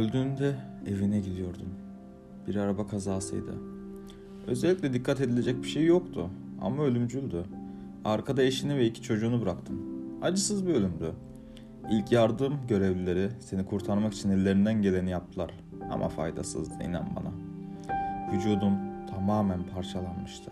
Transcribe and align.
Öldüğünde 0.00 0.54
evine 0.86 1.20
gidiyordum. 1.20 1.68
Bir 2.48 2.56
araba 2.56 2.86
kazasıydı. 2.86 3.54
Özellikle 4.46 4.92
dikkat 4.92 5.20
edilecek 5.20 5.62
bir 5.62 5.68
şey 5.68 5.84
yoktu 5.84 6.30
ama 6.60 6.82
ölümcüldü. 6.82 7.44
Arkada 8.04 8.42
eşini 8.42 8.76
ve 8.76 8.86
iki 8.86 9.02
çocuğunu 9.02 9.42
bıraktım. 9.42 9.82
Acısız 10.22 10.66
bir 10.66 10.74
ölümdü. 10.74 11.12
İlk 11.90 12.12
yardım 12.12 12.54
görevlileri 12.68 13.28
seni 13.40 13.66
kurtarmak 13.66 14.14
için 14.14 14.30
ellerinden 14.30 14.82
geleni 14.82 15.10
yaptılar. 15.10 15.50
Ama 15.90 16.08
faydasızdı 16.08 16.84
inan 16.84 17.06
bana. 17.16 17.32
Vücudum 18.32 18.74
tamamen 19.10 19.62
parçalanmıştı. 19.74 20.50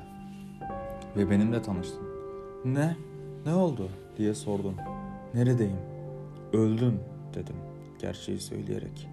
Ve 1.17 1.31
benimle 1.31 1.63
tanıştın. 1.63 2.09
Ne? 2.65 2.97
Ne 3.47 3.55
oldu? 3.55 3.89
diye 4.19 4.35
sordun. 4.35 4.75
Neredeyim? 5.35 5.79
Öldüm 6.53 7.01
dedim 7.35 7.57
gerçeği 7.99 8.41
söyleyerek. 8.41 9.09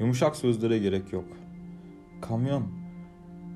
Yumuşak 0.00 0.36
sözlere 0.36 0.78
gerek 0.78 1.12
yok. 1.12 1.24
Kamyon. 2.20 2.62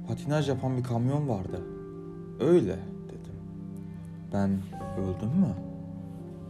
Patinaj 0.09 0.49
yapan 0.49 0.77
bir 0.77 0.83
kamyon 0.83 1.29
vardı. 1.29 1.61
Öyle 2.41 2.79
dedim. 3.09 3.35
Ben 4.33 4.51
öldüm 4.99 5.29
mü? 5.29 5.55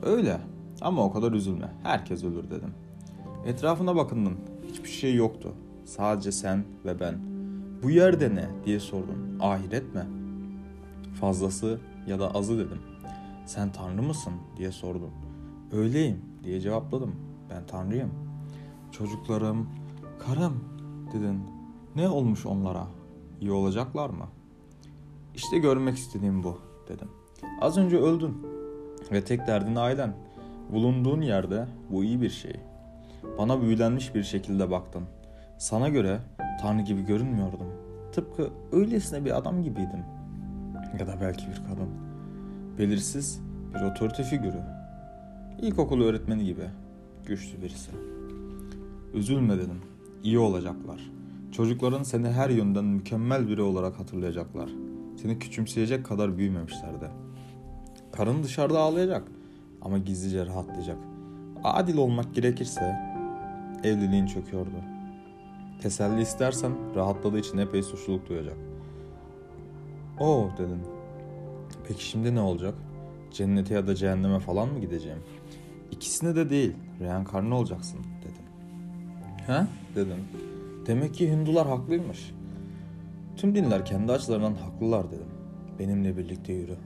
Öyle. 0.02 0.41
Ama 0.80 1.05
o 1.05 1.12
kadar 1.12 1.33
üzülme. 1.33 1.69
Herkes 1.83 2.24
ölür 2.24 2.50
dedim. 2.50 2.74
Etrafına 3.47 3.97
bakındın. 3.97 4.36
Hiçbir 4.69 4.88
şey 4.88 5.14
yoktu. 5.14 5.55
Sadece 5.84 6.33
sen 6.33 6.64
ve 6.84 7.00
ben. 7.00 7.19
Bu 7.83 7.91
yerde 7.91 8.34
ne 8.34 8.48
diye 8.64 8.80
sordun. 8.80 9.38
Ahiret 9.41 9.95
mi? 9.95 10.02
Fazlası 11.20 11.80
ya 12.06 12.20
da 12.20 12.30
azı 12.34 12.59
dedim. 12.59 12.78
Sen 13.47 13.72
tanrı 13.72 14.02
mısın 14.02 14.33
diye 14.56 14.72
sordun. 14.72 15.11
Öyleyim 15.72 16.20
diye 16.45 16.61
cevapladım. 16.61 17.14
Ben 17.50 17.67
tanrıyım. 17.67 18.11
Çocuklarım, 18.92 19.69
karım 20.27 20.65
dedin. 21.12 21.41
Ne 21.97 22.09
olmuş 22.09 22.47
onlara? 22.47 22.87
İyi 23.41 23.53
olacaklar 23.53 24.11
mı? 24.11 24.29
İşte 25.34 25.59
görmek 25.59 25.97
istediğim 25.97 26.42
bu 26.42 26.59
dedim. 26.89 27.09
Az 27.61 27.79
önce 27.79 27.98
öldün 27.98 28.47
ve 29.12 29.25
tek 29.25 29.47
derdin 29.47 29.77
ailen. 29.77 30.14
Bulunduğun 30.73 31.20
yerde 31.20 31.67
bu 31.91 32.05
iyi 32.05 32.23
bir 32.23 32.31
şey. 32.31 32.56
Bana 33.39 33.62
büyülenmiş 33.62 34.14
bir 34.14 34.23
şekilde 34.23 34.70
baktın. 34.70 35.03
Sana 35.59 35.89
göre 35.89 36.20
Tanrı 36.61 36.83
gibi 36.83 37.07
görünmüyordum. 37.07 37.67
Tıpkı 38.12 38.51
öylesine 38.73 39.25
bir 39.25 39.36
adam 39.39 39.62
gibiydim. 39.62 40.05
Ya 40.98 41.07
da 41.07 41.20
belki 41.20 41.47
bir 41.47 41.57
kadın. 41.57 41.89
Belirsiz 42.79 43.41
bir 43.75 43.81
otorite 43.81 44.23
figürü. 44.23 44.62
İlkokul 45.62 46.03
öğretmeni 46.03 46.45
gibi. 46.45 46.64
Güçlü 47.27 47.62
birisi. 47.62 47.91
Üzülme 49.14 49.59
dedim. 49.59 49.92
İyi 50.23 50.39
olacaklar. 50.39 51.11
Çocukların 51.53 52.03
seni 52.03 52.28
her 52.28 52.51
yönden 52.51 52.84
mükemmel 52.84 53.48
biri 53.48 53.62
olarak 53.62 53.98
hatırlayacaklar. 53.98 54.70
Seni 55.23 55.39
küçümseyecek 55.39 56.06
kadar 56.06 56.39
büyümemişlerdi. 56.39 57.11
Karın 58.12 58.42
dışarıda 58.42 58.81
ağlayacak 58.81 59.29
ama 59.83 59.98
gizlice 59.98 60.47
rahatlayacak. 60.47 60.97
Adil 61.64 61.97
olmak 61.97 62.34
gerekirse 62.34 62.97
evliliğin 63.84 64.27
çöküyordu. 64.27 64.77
Teselli 65.81 66.23
istersen 66.23 66.73
rahatladığı 66.95 67.39
için 67.39 67.59
epey 67.59 67.83
suçluluk 67.83 68.29
duyacak. 68.29 68.57
Oo 70.20 70.51
dedim. 70.59 70.81
Peki 71.89 72.05
şimdi 72.05 72.34
ne 72.34 72.41
olacak? 72.41 72.75
Cennete 73.31 73.75
ya 73.75 73.86
da 73.86 73.95
cehenneme 73.95 74.39
falan 74.39 74.69
mı 74.69 74.81
gideceğim? 74.81 75.19
İkisine 75.91 76.36
de 76.36 76.51
değil, 76.51 76.73
reenkarne 77.01 77.55
olacaksın. 77.55 78.01
Ha? 79.47 79.67
dedim. 79.95 80.19
Demek 80.86 81.14
ki 81.14 81.30
Hindular 81.30 81.69
haklıymış. 81.69 82.35
Tüm 83.36 83.55
dinler 83.55 83.85
kendi 83.85 84.13
açılarından 84.13 84.55
haklılar 84.55 85.11
dedim. 85.11 85.29
Benimle 85.79 86.17
birlikte 86.17 86.53
yürü. 86.53 86.77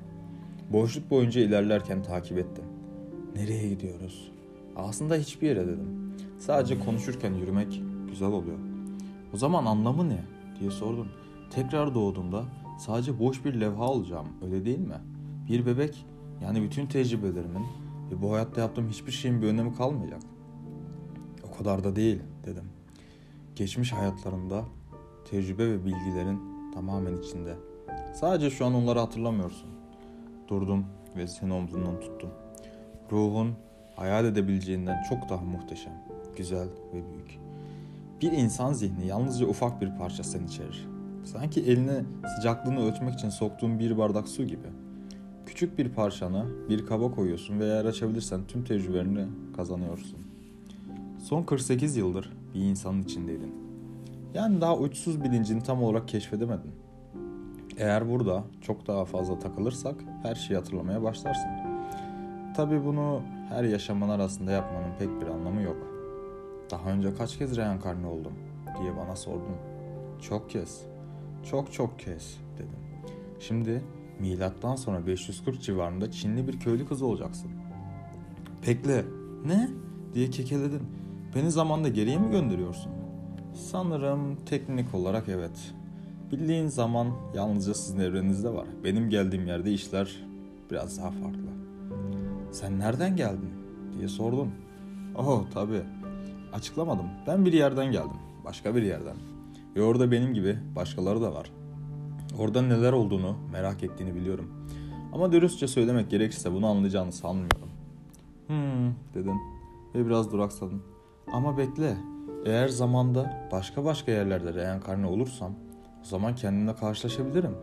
Boşluk 0.72 1.10
boyunca 1.10 1.40
ilerlerken 1.40 2.02
takip 2.02 2.38
ettim. 2.38 2.64
Nereye 3.36 3.68
gidiyoruz? 3.68 4.32
Aslında 4.76 5.14
hiçbir 5.14 5.46
yere 5.46 5.66
dedim. 5.66 6.14
Sadece 6.38 6.78
konuşurken 6.78 7.34
yürümek 7.34 7.82
güzel 8.08 8.28
oluyor. 8.28 8.58
O 9.34 9.36
zaman 9.36 9.66
anlamı 9.66 10.08
ne? 10.08 10.24
diye 10.60 10.70
sordun. 10.70 11.08
Tekrar 11.50 11.94
doğduğumda 11.94 12.44
sadece 12.78 13.18
boş 13.18 13.44
bir 13.44 13.60
levha 13.60 13.84
olacağım 13.84 14.26
öyle 14.44 14.64
değil 14.64 14.78
mi? 14.78 15.00
Bir 15.48 15.66
bebek 15.66 16.06
yani 16.42 16.62
bütün 16.62 16.86
tecrübelerimin 16.86 17.66
ve 18.10 18.22
bu 18.22 18.32
hayatta 18.32 18.60
yaptığım 18.60 18.88
hiçbir 18.88 19.12
şeyin 19.12 19.42
bir 19.42 19.46
önemi 19.46 19.74
kalmayacak. 19.74 20.20
Kadar 21.58 21.84
da 21.84 21.96
değil 21.96 22.22
dedim. 22.44 22.64
Geçmiş 23.56 23.92
hayatlarında 23.92 24.64
tecrübe 25.30 25.66
ve 25.66 25.84
bilgilerin 25.84 26.40
tamamen 26.74 27.16
içinde. 27.16 27.54
Sadece 28.14 28.50
şu 28.50 28.66
an 28.66 28.74
onları 28.74 28.98
hatırlamıyorsun. 28.98 29.68
Durdum 30.48 30.86
ve 31.16 31.26
seni 31.26 31.52
omzundan 31.52 32.00
tuttum. 32.00 32.30
Ruhun 33.12 33.54
hayal 33.96 34.24
edebileceğinden 34.24 35.02
çok 35.08 35.28
daha 35.28 35.44
muhteşem, 35.44 35.92
güzel 36.36 36.68
ve 36.68 36.92
büyük. 36.92 37.38
Bir 38.22 38.32
insan 38.32 38.72
zihni 38.72 39.06
yalnızca 39.06 39.46
ufak 39.46 39.80
bir 39.80 39.96
parça 39.98 40.24
sen 40.24 40.46
içerir. 40.46 40.88
Sanki 41.24 41.60
eline 41.60 42.04
sıcaklığını 42.36 42.80
ölçmek 42.80 43.14
için 43.14 43.28
soktuğun 43.28 43.78
bir 43.78 43.98
bardak 43.98 44.28
su 44.28 44.44
gibi. 44.44 44.68
Küçük 45.46 45.78
bir 45.78 45.88
parçanı 45.88 46.46
bir 46.68 46.86
kaba 46.86 47.10
koyuyorsun 47.10 47.60
ve 47.60 47.64
eğer 47.64 47.84
açabilirsen 47.84 48.40
tüm 48.48 48.64
tecrübelerini 48.64 49.26
kazanıyorsun. 49.56 50.25
Son 51.18 51.42
48 51.42 51.96
yıldır 51.96 52.32
bir 52.54 52.60
insanın 52.60 53.02
içindeydin. 53.02 53.54
Yani 54.34 54.60
daha 54.60 54.76
uçsuz 54.76 55.24
bilincini 55.24 55.62
tam 55.62 55.82
olarak 55.82 56.08
keşfedemedin. 56.08 56.70
Eğer 57.78 58.10
burada 58.10 58.44
çok 58.60 58.86
daha 58.86 59.04
fazla 59.04 59.38
takılırsak 59.38 59.94
her 60.22 60.34
şeyi 60.34 60.56
hatırlamaya 60.56 61.02
başlarsın. 61.02 61.50
Tabi 62.56 62.84
bunu 62.84 63.22
her 63.48 63.64
yaşamın 63.64 64.08
arasında 64.08 64.50
yapmanın 64.50 64.92
pek 64.98 65.20
bir 65.20 65.26
anlamı 65.26 65.62
yok. 65.62 65.76
Daha 66.70 66.90
önce 66.90 67.14
kaç 67.14 67.38
kez 67.38 67.56
reenkarne 67.56 68.06
oldum 68.06 68.32
diye 68.80 68.96
bana 68.96 69.16
sordun. 69.16 69.56
Çok 70.22 70.50
kez. 70.50 70.80
Çok 71.50 71.72
çok 71.72 71.98
kez 71.98 72.38
dedim. 72.54 72.78
Şimdi 73.40 73.82
milattan 74.20 74.76
sonra 74.76 75.06
540 75.06 75.62
civarında 75.62 76.10
Çinli 76.10 76.48
bir 76.48 76.60
köylü 76.60 76.86
kız 76.86 77.02
olacaksın. 77.02 77.50
Bekle. 78.66 79.04
Ne? 79.46 79.68
diye 80.14 80.30
kekeledin. 80.30 80.82
Beni 81.36 81.50
zamanda 81.50 81.88
geriye 81.88 82.18
mi 82.18 82.30
gönderiyorsun? 82.30 82.92
Sanırım 83.54 84.36
teknik 84.36 84.94
olarak 84.94 85.28
evet. 85.28 85.74
Bildiğin 86.32 86.66
zaman 86.66 87.08
yalnızca 87.34 87.74
sizin 87.74 88.00
evreninizde 88.00 88.54
var. 88.54 88.66
Benim 88.84 89.10
geldiğim 89.10 89.46
yerde 89.46 89.72
işler 89.72 90.16
biraz 90.70 90.98
daha 90.98 91.10
farklı. 91.10 91.48
Sen 92.52 92.78
nereden 92.78 93.16
geldin 93.16 93.50
diye 93.98 94.08
sordun. 94.08 94.50
Oh 95.16 95.44
tabii. 95.54 95.82
Açıklamadım. 96.52 97.06
Ben 97.26 97.44
bir 97.44 97.52
yerden 97.52 97.92
geldim. 97.92 98.20
Başka 98.44 98.74
bir 98.74 98.82
yerden. 98.82 99.16
Ve 99.76 99.82
orada 99.82 100.10
benim 100.12 100.34
gibi 100.34 100.58
başkaları 100.76 101.22
da 101.22 101.34
var. 101.34 101.50
Orada 102.38 102.62
neler 102.62 102.92
olduğunu 102.92 103.36
merak 103.52 103.82
ettiğini 103.82 104.14
biliyorum. 104.14 104.50
Ama 105.12 105.32
dürüstçe 105.32 105.68
söylemek 105.68 106.10
gerekirse 106.10 106.52
bunu 106.52 106.66
anlayacağını 106.66 107.12
sanmıyorum. 107.12 107.68
Hmm 108.46 108.94
dedin 109.14 109.36
ve 109.94 110.06
biraz 110.06 110.32
duraksadın. 110.32 110.95
Ama 111.32 111.58
bekle. 111.58 111.96
Eğer 112.44 112.68
zamanda 112.68 113.48
başka 113.52 113.84
başka 113.84 114.12
yerlerde 114.12 114.54
reenkarne 114.54 115.06
olursam 115.06 115.52
o 116.02 116.04
zaman 116.04 116.34
kendimle 116.34 116.74
karşılaşabilirim 116.74 117.56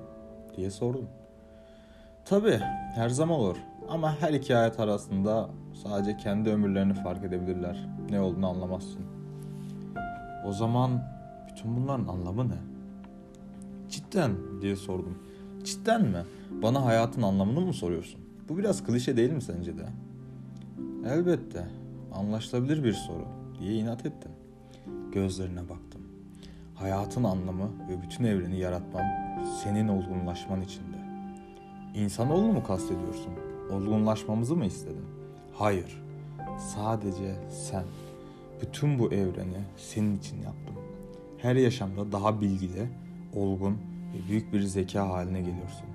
diye 0.57 0.71
sordum. 0.71 1.05
Tabi 2.25 2.59
her 2.95 3.09
zaman 3.09 3.39
olur 3.39 3.57
ama 3.89 4.21
her 4.21 4.33
iki 4.33 4.53
hayat 4.53 4.79
arasında 4.79 5.49
sadece 5.83 6.17
kendi 6.17 6.49
ömürlerini 6.49 6.93
fark 6.93 7.23
edebilirler. 7.23 7.89
Ne 8.09 8.21
olduğunu 8.21 8.47
anlamazsın. 8.49 9.01
O 10.47 10.51
zaman 10.53 11.03
bütün 11.51 11.77
bunların 11.77 12.07
anlamı 12.07 12.49
ne? 12.49 12.57
Cidden 13.89 14.31
diye 14.61 14.75
sordum. 14.75 15.17
Cidden 15.63 16.01
mi? 16.01 16.23
Bana 16.63 16.85
hayatın 16.85 17.21
anlamını 17.21 17.61
mı 17.61 17.73
soruyorsun? 17.73 18.21
Bu 18.49 18.57
biraz 18.57 18.83
klişe 18.83 19.17
değil 19.17 19.31
mi 19.31 19.41
sence 19.41 19.77
de? 19.77 19.85
Elbette. 21.07 21.67
Anlaşılabilir 22.13 22.83
bir 22.83 22.93
soru 22.93 23.42
diye 23.63 23.75
inat 23.75 24.05
ettin. 24.05 24.31
Gözlerine 25.11 25.69
baktım. 25.69 26.01
Hayatın 26.75 27.23
anlamı 27.23 27.71
ve 27.89 28.01
bütün 28.01 28.23
evreni 28.23 28.59
yaratmam 28.59 29.03
senin 29.63 29.87
olgunlaşman 29.87 30.61
içinde. 30.61 30.97
İnsanoğlunu 31.95 32.53
mu 32.53 32.63
kastediyorsun? 32.63 33.33
Olgunlaşmamızı 33.71 34.55
mı 34.55 34.65
istedin? 34.65 35.05
Hayır. 35.53 36.03
Sadece 36.75 37.35
sen. 37.49 37.83
Bütün 38.61 38.99
bu 38.99 39.13
evreni 39.13 39.61
senin 39.77 40.17
için 40.17 40.35
yaptım. 40.37 40.75
Her 41.37 41.55
yaşamda 41.55 42.11
daha 42.11 42.41
bilgili, 42.41 42.89
olgun 43.35 43.73
ve 44.13 44.29
büyük 44.29 44.53
bir 44.53 44.61
zeka 44.61 45.09
haline 45.09 45.39
geliyorsun. 45.39 45.85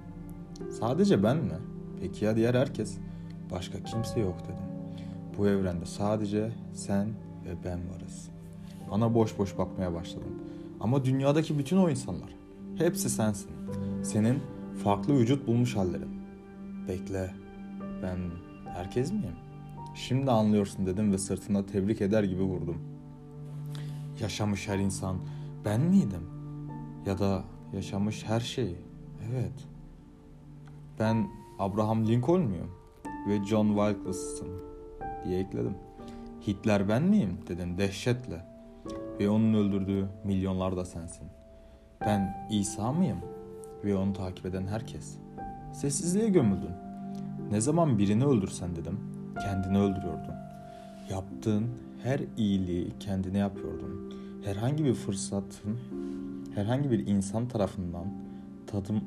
Sadece 0.81 1.23
ben 1.23 1.37
mi? 1.37 1.59
Peki 2.01 2.25
ya 2.25 2.37
diğer 2.37 2.55
herkes? 2.55 2.99
Başka 3.51 3.83
kimse 3.83 4.21
yok 4.21 4.37
dedim. 4.45 4.69
Bu 5.39 5.49
evrende 5.49 5.87
sadece 5.87 6.51
sen 6.75 7.09
ve 7.49 7.65
ben 7.65 7.79
varız. 7.91 8.29
Bana 8.91 9.15
boş 9.15 9.39
boş 9.39 9.59
bakmaya 9.59 9.95
başladın. 9.95 10.43
Ama 10.81 11.05
dünyadaki 11.05 11.59
bütün 11.59 11.77
o 11.77 11.91
insanlar. 11.91 12.29
Hepsi 12.79 13.11
sensin. 13.11 13.51
Senin 14.03 14.39
farklı 14.85 15.15
vücut 15.15 15.47
bulmuş 15.47 15.77
hallerin. 15.77 16.21
Bekle. 16.89 17.35
Ben 18.03 18.19
herkes 18.65 19.13
miyim? 19.13 19.37
Şimdi 19.95 20.31
anlıyorsun 20.31 20.87
dedim 20.87 21.13
ve 21.13 21.19
sırtına 21.19 21.67
tebrik 21.67 22.01
eder 22.01 22.23
gibi 22.25 22.43
vurdum. 22.43 22.79
Yaşamış 24.21 24.69
her 24.69 24.79
insan 24.79 25.17
ben 25.65 25.81
miydim? 25.81 26.27
Ya 27.07 27.19
da 27.19 27.45
yaşamış 27.73 28.25
her 28.25 28.41
şey. 28.41 28.77
Evet. 29.31 29.67
Ben 30.99 31.29
Abraham 31.59 32.07
Lincoln 32.07 32.41
muyum? 32.41 32.71
Ve 33.29 33.45
John 33.45 33.69
Wilkes'ın 33.69 34.49
diye 35.25 35.41
ekledim. 35.41 35.75
Hitler 36.47 36.89
ben 36.89 37.03
miyim 37.03 37.39
dedin 37.49 37.79
dehşetle. 37.79 38.45
Ve 39.21 39.29
onun 39.31 39.55
öldürdüğü 39.55 40.07
milyonlar 40.25 40.77
da 40.77 40.85
sensin. 40.85 41.27
Ben 42.01 42.49
İsa 42.51 42.93
mıyım? 42.93 43.19
Ve 43.85 43.97
onu 43.97 44.13
takip 44.13 44.47
eden 44.47 44.67
herkes. 44.67 45.19
Sessizliğe 45.73 46.29
gömüldün. 46.29 46.71
Ne 47.51 47.61
zaman 47.61 47.99
birini 47.99 48.25
öldürsen 48.25 48.77
dedim, 48.77 49.01
kendini 49.43 49.79
öldürüyordun. 49.79 50.35
Yaptığın 51.11 51.67
her 52.03 52.21
iyiliği 52.37 52.93
kendine 53.01 53.39
yapıyordun. 53.39 54.15
Herhangi 54.45 54.85
bir 54.85 54.95
fırsatın, 54.95 55.79
herhangi 56.55 56.91
bir 56.91 57.07
insan 57.07 57.49
tarafından 57.49 58.07
tadım, 58.67 59.05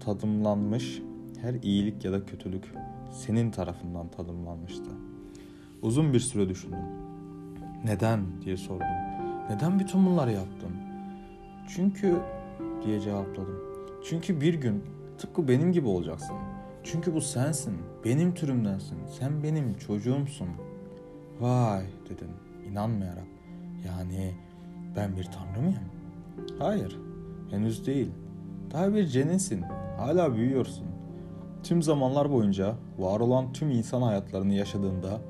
tadımlanmış 0.00 1.02
her 1.40 1.54
iyilik 1.54 2.04
ya 2.04 2.12
da 2.12 2.26
kötülük 2.26 2.74
senin 3.12 3.50
tarafından 3.50 4.08
tadımlanmıştı. 4.08 4.90
Uzun 5.82 6.12
bir 6.12 6.20
süre 6.20 6.48
düşündüm. 6.48 6.78
Neden 7.84 8.20
diye 8.44 8.56
sordum. 8.56 8.86
Neden 9.50 9.78
bütün 9.78 10.06
bunları 10.06 10.32
yaptın? 10.32 10.70
Çünkü 11.68 12.16
diye 12.84 13.00
cevapladım. 13.00 13.60
Çünkü 14.04 14.40
bir 14.40 14.54
gün 14.54 14.84
tıpkı 15.18 15.48
benim 15.48 15.72
gibi 15.72 15.88
olacaksın. 15.88 16.36
Çünkü 16.84 17.14
bu 17.14 17.20
sensin, 17.20 17.78
benim 18.04 18.34
türümdensin, 18.34 18.98
sen 19.18 19.42
benim 19.42 19.78
çocuğumsun. 19.78 20.48
Vay 21.40 21.84
dedim 22.04 22.30
inanmayarak. 22.70 23.26
Yani 23.86 24.34
ben 24.96 25.16
bir 25.16 25.24
tanrı 25.24 25.60
mıyım? 25.60 25.84
Hayır, 26.58 26.98
henüz 27.50 27.86
değil. 27.86 28.10
Daha 28.72 28.94
bir 28.94 29.06
ceninsin, 29.06 29.62
hala 29.96 30.34
büyüyorsun. 30.34 30.86
Tüm 31.62 31.82
zamanlar 31.82 32.32
boyunca 32.32 32.74
var 32.98 33.20
olan 33.20 33.52
tüm 33.52 33.70
insan 33.70 34.02
hayatlarını 34.02 34.54
yaşadığında 34.54 35.20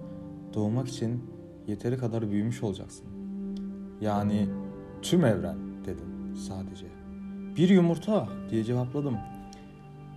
doğmak 0.54 0.88
için 0.88 1.24
yeteri 1.66 1.98
kadar 1.98 2.30
büyümüş 2.30 2.62
olacaksın. 2.62 3.06
Yani 4.00 4.48
tüm 5.02 5.24
evren 5.24 5.56
dedim 5.84 6.36
sadece. 6.48 6.86
Bir 7.56 7.68
yumurta 7.68 8.28
diye 8.50 8.64
cevapladım. 8.64 9.16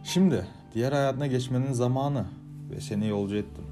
Şimdi 0.04 0.48
diğer 0.74 0.92
hayatına 0.92 1.28
geçmenin 1.28 1.72
zamanı 1.72 2.26
ve 2.72 2.82
seni 2.82 3.08
yolcu 3.08 3.36
ettim. 3.36 3.64